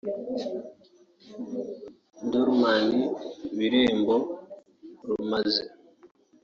Dorman 2.31 2.87
Birembo 3.57 4.15
rumaze 5.07 5.63